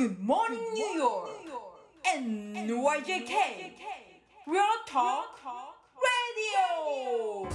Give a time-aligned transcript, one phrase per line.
[0.00, 1.28] Good morning, New York.
[2.16, 3.34] NYJK.
[4.46, 5.36] Real Talk
[6.00, 7.46] Radio.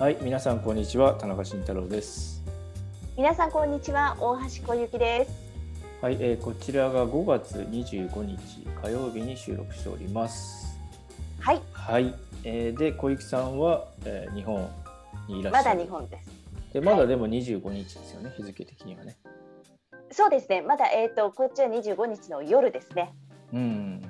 [0.00, 2.42] はい、皆さんこんにちは、田中慎太郎です。
[3.18, 5.32] 皆さんこんにちは大橋小雪です
[6.00, 10.71] はい、えーこちらが5月25日火曜日に収録しております。
[11.42, 11.62] はい。
[11.72, 12.14] はい、
[12.44, 14.70] えーで小雪さんは、えー日本
[15.26, 15.78] にいらっしゃる。
[15.78, 16.30] まだ日本です。
[16.72, 19.16] で、まだでも25日ですよね、日付的にはね。
[20.12, 20.62] そうですね。
[20.62, 23.12] まだえっ、とこっちは25日の夜ですね。
[23.52, 24.02] うん。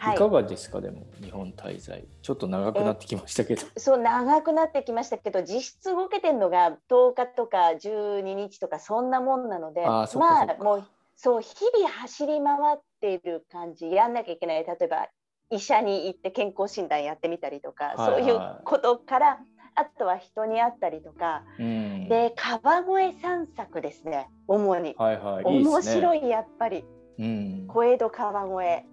[0.00, 0.16] はい。
[0.16, 3.62] いかがですか、でも日本滞在、ちょっと長くなってきましたけど。
[3.78, 14.64] そう長くなってきましたけど実質動けてるのが10日とか12日とかそんなもんなのでまあもうそう日々走り回っている感じやんなきゃいけない。
[14.64, 15.08] 例えば
[15.52, 19.38] 医者に行って健康診断やってみたりとか、はいはいそういうことから
[19.74, 22.08] あとは人に会ったりとか、うん。
[22.08, 25.44] で川越散策ですね主に、はいはい。
[25.44, 26.84] 面白いやっぱり
[27.18, 27.66] うん。
[27.68, 28.86] 小江戸川越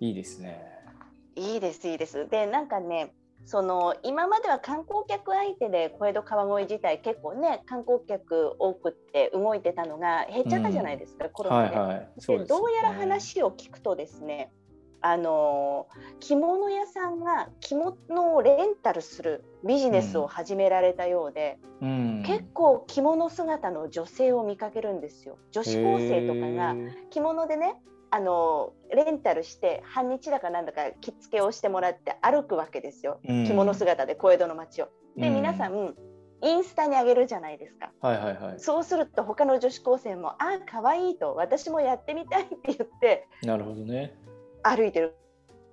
[0.00, 0.60] いいですね。
[1.36, 3.12] いいですいいですでなんかね
[3.44, 11.76] その今までは観光客相手で小江戸川越自体結構ね観光客多くって動いてたのが減っちゃったじゃないですか、コロナで。
[11.76, 12.08] はいはい。
[12.26, 14.50] でねでどうやら話を聞くとですね
[15.00, 15.86] あの
[16.20, 22.22] 着物屋さんが着物をレンタルするビジネスを始められたようで、うん。
[22.26, 26.74] 結構着物姿の女性を見かけるんですよ女子高生とかが
[27.10, 27.76] 着物でね
[28.10, 34.88] あのレンタルして半日だかなんだか着付けをしてもらって歩くわけですよ、うん着物姿で小江戸の街を。
[35.16, 35.94] で、うん皆さん
[36.42, 38.60] インスタに上げるじゃないですかはいはいはい。
[38.60, 44.14] そうすると他の女子高生も「あ可愛いと私もやってみたい」って言ってなるほどね。
[44.68, 45.14] 歩いてる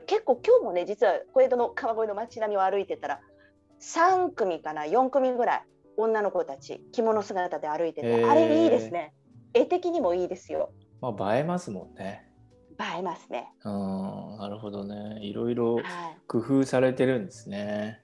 [0.06, 3.20] 結構今日もね実は小江戸の川越の街並みを歩いてたら
[3.82, 5.64] 3組かな4組ぐらい
[5.98, 9.14] 女の子たち着物姿で歩いててあれいいですね
[9.54, 12.30] 絵的にもいいですよまあ映えますもんね。
[12.80, 13.50] 映えますね。
[13.66, 15.20] うん、なるほどね。
[15.22, 15.84] いろいろはい
[16.28, 18.03] 工夫されてるんですね。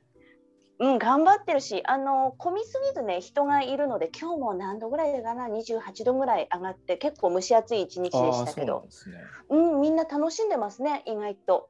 [0.79, 9.19] うん、頑張ってるし、あの混みすぎずね、人がいるので、今日も何度ぐらいかな、28度ぐらい上がって、結構蒸し暑い一日でしたけどそうね。
[9.49, 11.69] うん、みんな楽しんでますね、意外と。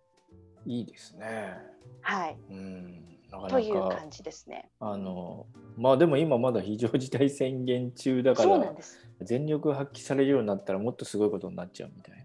[0.68, 1.58] いいですね。
[2.02, 3.50] はい、うん、なかなか。
[3.50, 4.70] という感じですね。
[4.80, 9.00] あの、まあでも今まだ非常事態宣言中だからそうなんで、す。
[9.22, 12.16] 全力発揮されるようになったらもっとすごいことになっちゃうみたい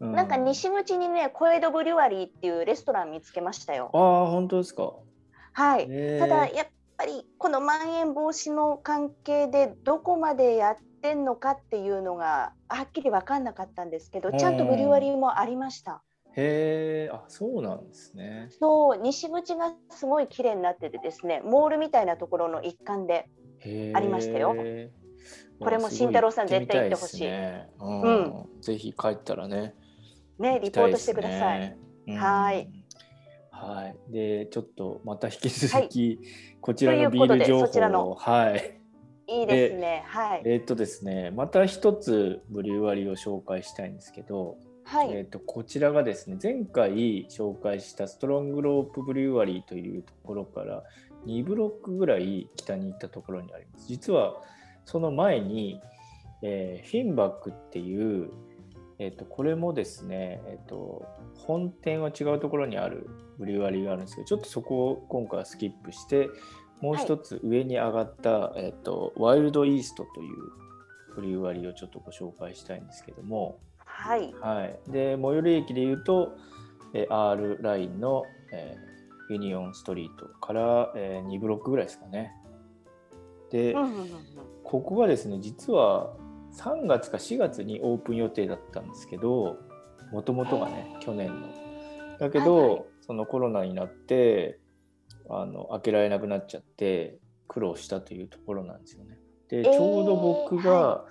[0.00, 0.06] な。
[0.08, 3.90] うなんか西口にね、小江戸ブリュワリーっていうレストラン見つけましたよ。
[3.94, 4.92] ああ、本当ですか。
[5.60, 5.92] はい。
[6.16, 6.66] ただ、やっ
[6.96, 16.02] ぱりこのまん延防止の関係で、どこまでやってんのかっていうのが、はっきり分かんなかったんですけど、ちゃんとブリュワリーもありました。
[16.34, 18.48] へえ、あ、そうなんですね。
[18.58, 23.28] そう西口がすごい綺麗になっててですねモールみたいなところの一環で
[23.94, 24.54] ありましたよ
[25.58, 29.74] これも慎太郎さん絶対行ってほしいねううんぜひ帰ったらね。
[30.38, 31.76] ねリポートしてください。
[32.06, 32.79] いはい。
[33.60, 34.12] はい。
[34.12, 36.20] で、ちょっとまた引き続き、
[36.62, 38.80] こちらのビール情報を、はい。
[39.26, 50.82] いいですねはいえーっとですね、また一つブリュワリーを紹介したいんですけど、はい、えーっとこちらがですね、前回紹介したストロングロープブリュワリーというところから
[51.26, 53.86] 2ブロックぐらい北に行ったところにあります。
[53.86, 54.34] 実は
[54.84, 55.80] その前に、
[56.42, 58.30] えーフィンバックっていう、
[59.02, 66.28] えー、とこれもですね、えー、と本店は違うところにあるブリュワリーがあるんですけどちょっとそこを今回はスキップして
[66.82, 70.36] もう一つ上に上がった、えー、とワイルドイーストという
[71.16, 74.32] ブリュワリーをちょっとご紹介したいんですけども、はい。
[74.40, 76.36] はい、で最寄り駅でいうと、
[76.94, 78.90] えー R ラインの、えー
[79.30, 82.32] ユニオンストリートから、え2ブロックぐらいですかね。
[83.52, 83.76] で、
[84.64, 86.16] ここがですね実は
[86.58, 89.58] 3月か4月にオープン予定だったんですけど
[90.12, 91.48] もともとがね去年の。
[92.18, 92.84] だけど、はいはい。
[93.00, 94.60] そのコロナになって
[95.28, 97.18] あの開けられなくなっちゃって
[97.48, 99.18] 苦労したというところなんですよね。
[99.48, 101.04] でーちょうど僕が、は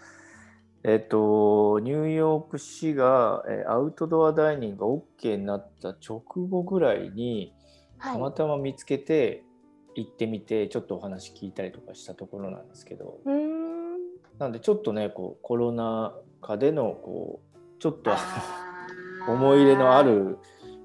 [0.83, 7.53] えっと、ニューヨーク市がえーアウトドアダイニングが OK になった直後ぐらいに
[8.00, 8.33] たまはい。
[8.33, 9.44] たま見つけて
[9.95, 13.19] 行ってみてちょっとお話聞いたりとかしたところなんですけど
[14.39, 18.12] なんでちょっとねこうコロナ禍でのこうちょっと
[19.27, 20.38] 思い入れのある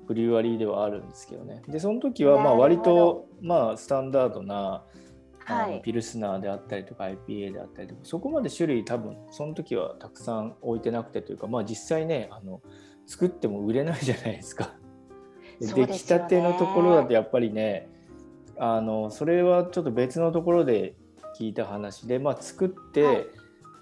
[0.07, 1.63] ブリュワリーではあるんですけどね。
[1.69, 4.85] でその時はまあ割とまあスタンダードな
[5.47, 5.77] あはい。
[5.77, 12.61] のピルスナーであったりとか IPA であったりとかそこまで種類多分その時はたくさん置いてなくてというかまあ実際ねあの
[13.07, 14.75] 作っても売れないじゃないですか。
[15.61, 17.89] で出来たてのところだとやっぱりね
[18.57, 20.97] あのそれはちょっと別のところで
[21.39, 23.27] 聞いた話で、まあ、作って、はい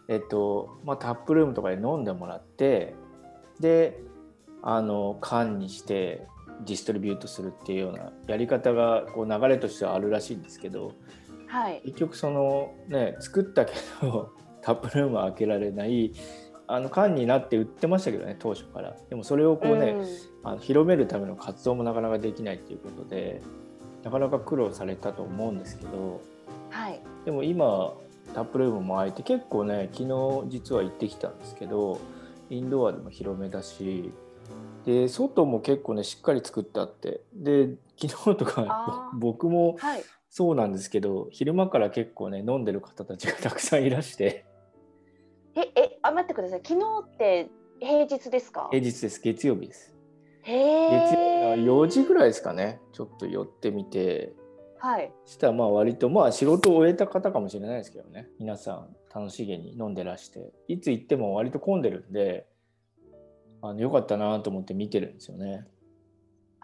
[0.08, 2.94] えっとまあ、タップルームとかで飲んでもらって
[3.60, 4.00] で
[4.62, 6.26] あの缶にして
[6.64, 10.93] ディストリビュートするっていうようなやり方がこう流れとしてはあるらしいんですけど
[11.46, 11.82] はい。
[11.84, 14.32] 結局そのね作ったけど
[14.62, 16.12] タップルームは開けられない
[16.66, 20.06] あの缶になって売ってましたけどね当初からでもそれをこうね、ん
[20.44, 23.40] あの広めるための活動もなかなかできないっていうことで
[24.02, 26.20] なかなか苦労されたと思うんですけど
[26.70, 27.00] はい。
[27.25, 27.94] でも今
[28.34, 32.00] タップルームも開いて結構ね昨日実は行ってきたんですけど
[32.50, 34.12] インドアでも広めだし
[34.84, 37.70] で外も結構ねしっかり作ってあってで
[38.00, 40.05] 昨日とか僕もはい。
[40.34, 44.46] そうなんですけど昼間から結構ね飲んでる方たちがたくさんいらして
[45.55, 46.62] え、え、あ、待ってください。
[46.67, 47.50] 昨日って
[47.81, 48.69] 平日ですか？
[48.70, 49.94] 平日です月曜日です
[50.44, 51.56] へ月曜え。
[51.56, 54.32] 日の4時ぐらいですかねちょっと寄ってみて
[54.82, 55.12] はい。
[55.25, 62.49] したらまあ割とまあ仕事を終えた方かもしれないですけどね皆さん楽しげに飲んでらしていつ行っても割と混んでるんで
[63.62, 65.64] あのよかったなと思って見てるんですよね。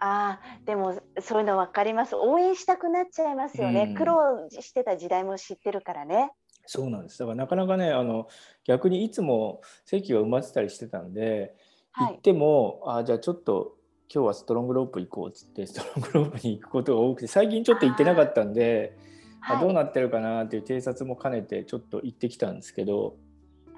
[0.01, 2.15] ああ、でもそういうのわかります。
[2.17, 3.83] 応援したくなっちゃいますよね。
[3.89, 6.31] うん苦労してた時代も知ってるからね。
[6.65, 8.27] そうなんですだからなかなかねあの
[8.65, 11.55] 逆にいつも席が埋まってたりしてたんで、
[11.91, 12.13] はい。
[12.15, 13.78] 行ってもあじゃあちょっと
[14.11, 18.97] 今日はストロングロープ行こうっつってストロングロープに行くことが多くて最近ちょっと行ってなかったんで
[19.41, 19.63] あはい。
[19.63, 23.17] どうなってるかなっていう偵察も兼ねてちょっと行ってきたんですけど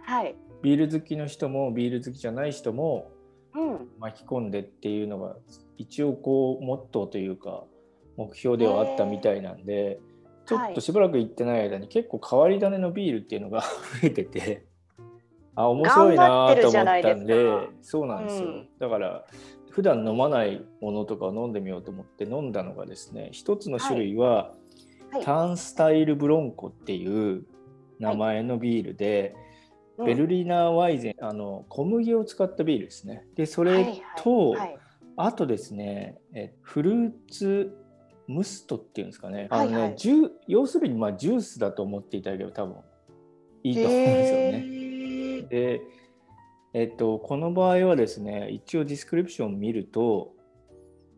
[0.06, 0.36] はい。
[0.62, 3.12] ビール好きの人もビール好きじゃない人も
[3.54, 3.88] うん。
[4.00, 5.36] 巻き込んでっていうのが
[5.78, 7.66] 一応こうモットーというか
[8.16, 10.00] 目標ではあったみたいなんで
[10.46, 13.62] ちょっとしばらく行ってない間に結構変わり種のビールっていうのが
[14.02, 14.66] 増えてて
[15.56, 19.26] あ面白いなと思ったんでそうなんですよ、うんだから
[19.72, 24.54] 普段飲まないものとかを飲んでみようと思って飲んだのがですね一つの種類は、
[25.12, 25.24] はい。
[25.24, 27.44] タンスタイルブロンコっていう
[28.00, 29.52] 名前のビールで、うん
[30.04, 33.24] ベルリナーワイゼンあの小麦を使ったビールですね。
[33.36, 34.02] でそれはいはい。
[34.18, 34.78] と、はい。
[35.18, 37.78] あとですねえフルーツ
[38.28, 39.96] ムストっていうんですかね,、あのねはいはい。
[40.48, 42.76] 要するにまあジュースだと思っていただければ多分
[43.64, 44.52] いいと思うんですよね。
[44.52, 45.42] ね。
[45.50, 45.82] で
[46.74, 50.34] えっと、この場合はですね一応ディスクリプションを見ると、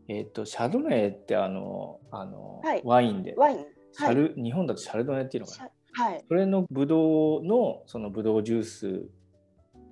[0.08, 3.66] えっと、シャドネーってあのあの、はいワインでワイン。
[3.92, 6.06] シャル、日本だとシャルドネっていうのかな？
[6.06, 6.26] はい。
[6.28, 9.06] それのブドウのそのブドウジュース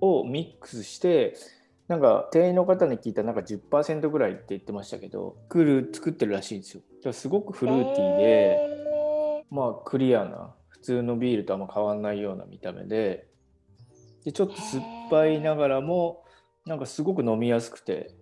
[0.00, 1.36] をミックスして
[1.86, 6.82] なんか店員の方に聞いたらなんか10%ぐらいって言ってましたけど作る作ってるらしいんですよ。
[6.96, 13.28] だからすごくフルーティーで、えまあクリアな普通のビールとあんま変わんないような見た目で
[14.24, 16.24] でちょっと酸っぱいながらも
[16.64, 18.14] なんかすごく飲みやすくて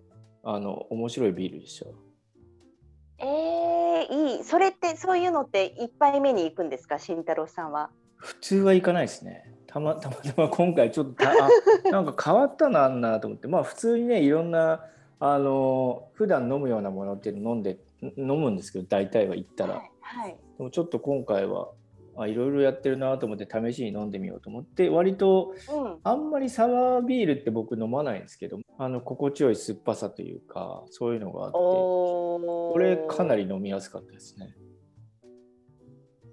[0.43, 1.85] あの面白いビールでした。
[1.85, 4.43] ー、えー、いい。
[4.43, 7.91] それってそういうのって一杯目に行くんですか、慎太郎さんは。
[8.15, 9.51] 普通は行かないですね。
[9.67, 11.23] たまたまたま今回ちょっと
[11.89, 14.85] なんか変わったなあんなと思ってまあ普通にねいろんな
[15.19, 17.77] あの普段飲むようなものっていうの飲んで
[18.17, 19.91] 飲むんですけど大体は行ったら、はい。
[20.01, 20.37] はい。
[20.57, 21.69] でもちょっと今回は
[22.17, 25.97] あいろいろやってるなと思って試しに飲んでみようと思って割とうん。
[26.03, 32.75] あんまりサワービールって僕飲まないんですけどあの心地よい酸っぱさというかそういうのがあってこ。
[32.79, 34.55] れかなり飲みやすかったですね。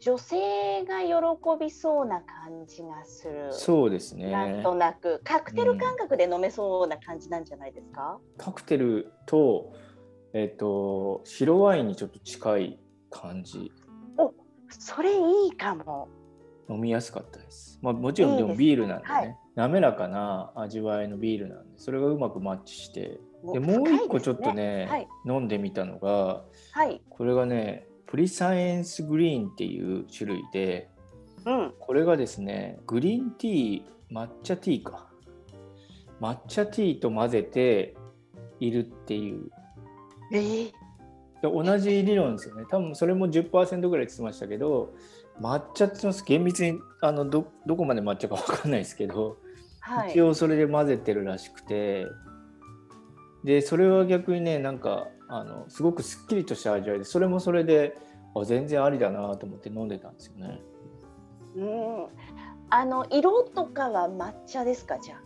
[0.00, 1.12] 女性が喜
[1.60, 3.48] びそうな感じがする。
[3.50, 8.18] そうですねなんとなくカクテル感覚で飲めそうな感じなんじゃないですか？
[8.36, 9.72] カクテルと,、
[10.34, 12.78] えっと白ワインにちょっと近い
[13.10, 13.72] 感じ
[14.70, 16.08] それいいかも。
[16.70, 17.78] 飲みやすかったです。
[17.80, 23.18] まあ、もちろんでもビールなんでねはい滑らかな味わいのビールなんでそれがうまくマッチして
[23.52, 25.08] でもう一個ちょっとねはい。
[25.26, 27.00] 飲んでみたのがはい。
[27.08, 30.90] これがねプリサイエンスグリーンっていう種類で
[31.44, 31.74] うん。
[31.78, 35.08] これがですねグリーンティー抹茶ティーか
[36.20, 37.96] 抹茶ティーと混ぜて
[38.60, 39.50] いるっていう
[40.32, 40.72] えー、で
[41.42, 44.92] 同じ理論ですよね多分それも10%ぐらい言ってましたけど
[45.40, 49.36] 抹茶って言ってます厳密にあのどどこまで抹茶か分かんないですけど、
[49.80, 50.10] はい。
[50.10, 52.06] 一応それで混ぜてるらしくて
[53.44, 57.96] でそれは逆にねなんかあのすごくすっきりとした味わいでそれもそれで
[58.34, 60.60] あ全然ありだなと思って飲んでたんですよね。
[61.56, 62.06] うん。
[62.70, 65.16] あの色とかは抹茶ですかじゃ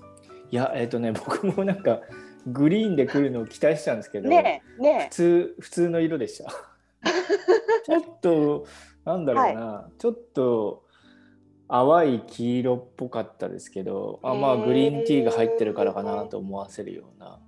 [0.50, 2.00] いやえっ、とね僕もなんか
[2.46, 4.22] グリーンで来るのを期待してたんですけあ。
[4.22, 6.50] ど、ねえね普通普通の色でした。
[7.84, 8.66] ちょっと
[9.04, 10.84] なんだろうな、ちょっと
[11.68, 17.38] 淡い黄色っぽかったですけど、あまあグリーンティーが入ってるからかなと思わせるような。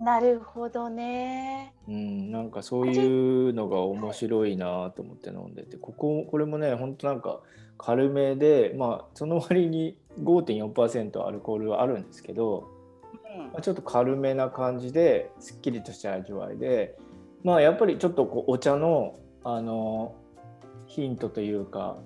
[0.00, 1.74] なるほどね。
[1.86, 7.40] うん、なんかそういうのが面白いなと思って飲んでてこここれもねほんとなんか
[7.76, 12.68] 軽めでまあその割に5.4%アルコールはあるんですけど、
[13.52, 16.96] まあ、ちょっと軽めな感じですっきりとした味わいで
[17.44, 20.14] まあやっぱりちょっとこうお茶のあの
[20.86, 21.98] ヒントというか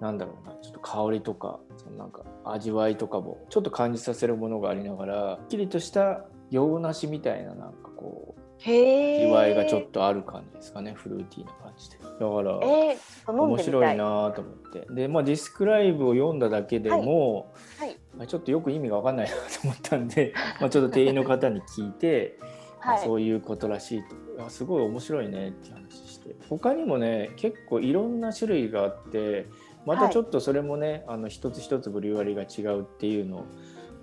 [0.00, 8.41] なんだろうなちょっと香りとかそのなんか味わいとかもちょっと感じさせるものがありながらすっきりとした洋梨みたいななんかこう。
[8.70, 12.28] 味わいがちょっとある感じですかねフルーティーな感じでだから
[12.62, 13.58] えー、面。
[13.58, 17.96] 白いなと思ってでまあディスクライブを読んだだけでも、はい。
[18.16, 22.38] まあちょっとよく意味が分かんないなと思ったんで まあちょっと店員の方に聞いて、
[22.80, 22.98] あはい。
[23.00, 29.46] そういうことらしいとあすごい面白いねって話して他にもね結構いろんな種類があって
[29.86, 33.44] またちょっとそれもね、あの一つ一つブリュワリが違うっていうのを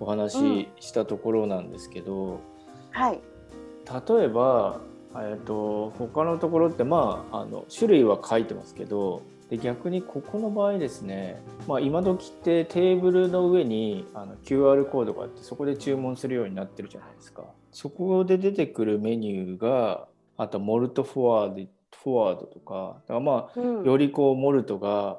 [0.00, 2.40] お話ししたところなんですけど、
[2.90, 3.20] はい。
[4.08, 4.80] 例えば、
[5.14, 17.42] えー、と他のところってまああの種類は書いてますけどで逆にここの場合ですね、まあ、今時ってテーブルの上にあの QR コードがあってそこで注文するようになってるじゃないですか。
[17.72, 20.06] そこで出てくるメニューが
[20.36, 21.70] あとモルトフォワード
[22.02, 23.84] フォワードとかだからまあうん。
[23.84, 25.18] よりこうモルトが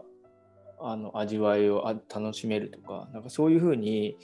[0.79, 4.17] あの味わいをあ楽しめるとかなんかそういうふうに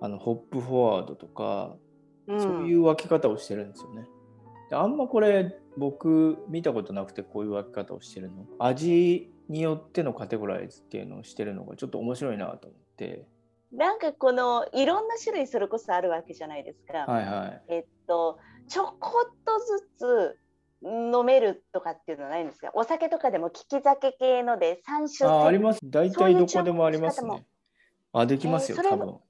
[0.00, 1.76] あのホップフォワードとか
[2.26, 4.06] うんそういう分け方をしてるんですよね。
[4.70, 8.46] であんまこれ僕見たことなくてこういう分け方をしてるの。
[8.58, 13.26] 味によってのカテゴライズっていうのをしてるのがちょっと面白いなと思って。
[13.72, 16.98] なんかこのいろんな種類それこそあるわけじゃないですか。
[16.98, 17.62] はいはい。
[17.68, 18.38] えっと
[18.68, 20.38] ちょこっとずつ
[20.82, 22.70] 飲めるとかっていうのはないんですか？
[22.74, 25.64] お酒とかでも利き酒系ので三種ああり類。
[25.64, 25.80] ます。
[25.82, 27.44] 大体どこでもありますね。
[28.12, 29.22] あできますよ、えー多も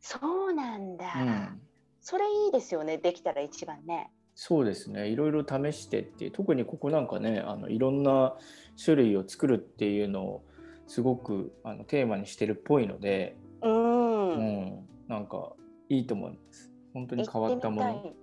[0.00, 0.18] そ
[0.48, 1.12] うなんだ。
[1.14, 1.22] 分。
[1.22, 1.60] うん。
[2.02, 2.98] それいいですよね。
[2.98, 4.10] できたら一番ね。
[4.34, 5.08] そうですね。
[5.08, 8.34] いろいろ試してって特にここなんかねあのいろんな
[8.82, 10.44] 種類を作るっていうのを
[10.88, 14.28] すごくあのテーマにしてるっぽいので、うん。
[14.30, 15.52] うん、なんか
[15.88, 16.72] いいと思います。
[16.92, 18.14] 本当に変わったも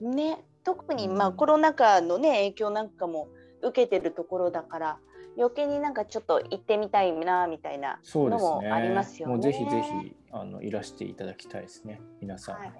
[0.00, 0.12] の。
[0.12, 3.28] ね、特にうんまあコロナ禍のね影響なんかも
[3.62, 4.98] 受けてるところだから
[5.38, 8.00] 余計になんかちょっと行ってみたいなみたいな。
[8.14, 9.34] のもありますよね。
[9.34, 12.58] もうぜひぜひあのいらしていただきたいですね、皆さん。
[12.58, 12.72] はい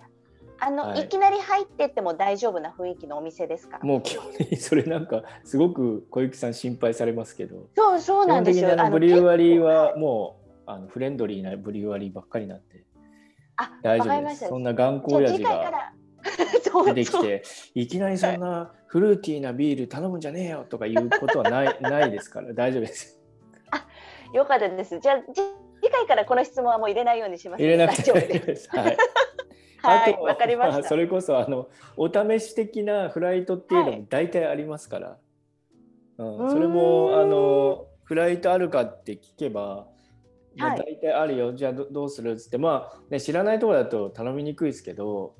[0.59, 3.79] あの、はいい、きなり入ってっても大丈夫な雰囲気のお店ですか？
[3.83, 8.75] もう基本的にそれなんかすごく小雪さん心配されますけど、そうそうなんですよ。
[8.75, 12.85] にあのブリュワリーはもうあのフレンドリーなブリュワリーばっかりなんで
[13.57, 14.49] あ大丈夫です。
[14.49, 15.93] そんな頑固じゃあ親父が
[16.87, 17.43] 出てきて
[17.75, 23.21] いきなりそんなフルーティーなビール頼むんじゃねえよとかいうことはない ないですから大丈夫です。
[24.33, 24.99] よかったです。
[24.99, 25.43] じゃあじ
[25.83, 27.63] 次回からこの質問はもう入れないようにします。
[27.63, 28.57] 入れなくて大大丈夫で。
[28.57, 28.77] すす。
[28.77, 28.97] はい。
[29.83, 30.89] はい、わかりました。
[30.89, 35.19] それこそあのお試し的なフライトっていうのはも大体ありますから、
[36.19, 39.87] うんうーんそれもあのフライトあるかって聞けば、
[40.57, 45.35] まあはい大体あるよじゃあどどうするっつってまあ、ね、知らないところだと頼みにくいですけど、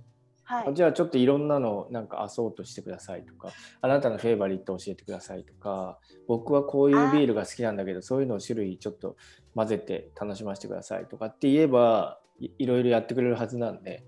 [0.47, 0.75] はい。
[0.75, 3.51] じゃあちょっといろんなのなんかアソートしてくださいとか
[3.81, 5.99] あなたのフェイバリット教えてくださいとか
[6.29, 9.17] 僕はこういうビールが好きなんだけどそういうのを種類ちょっと
[9.55, 14.05] 混ぜて楽しませてくださいとかって言えばいいろいろやってくれるはずなんで。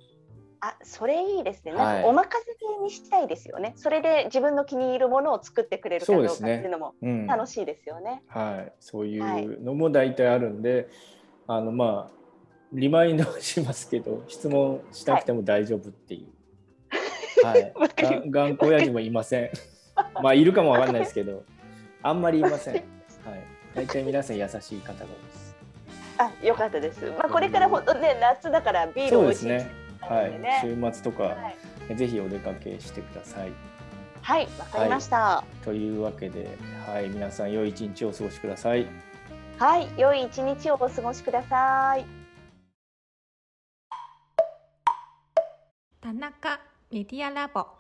[0.61, 1.73] あ、それいいですね。
[1.73, 3.75] はいなんかお任せ系にしたいですよね。
[3.76, 8.23] それで自分の気に入るものを作ってくれるかどうかっていうのもうん楽しいですよね。
[8.26, 10.88] はい、そういはいうのも大体あるんで、
[11.47, 12.17] あのまあ
[12.72, 17.72] リマインドはしますけど質問しなくても大丈夫っていう、はい。
[18.30, 19.50] 頑固親父もいません。
[20.22, 21.44] まあいるかもわかんないですけど
[22.02, 22.84] あんまりいません、 はい、
[23.75, 25.56] 大体皆さん優しい方が多いです。
[26.18, 27.04] あ、よかったです。
[27.10, 29.70] まあこれから本当ね夏だからビールそう美味しいですね。
[30.00, 30.32] はい。
[30.60, 31.37] 週末とか、は
[31.90, 33.52] い、ぜひお出かけしてください。
[34.22, 35.42] はい、わかりました。
[35.64, 36.48] というわけで、
[36.87, 38.87] はい、皆さん良い一日をお過ごしください。
[39.58, 42.17] はい、良い一日をお過ごしください。
[46.09, 46.59] 田中
[46.91, 47.77] メディアラボ。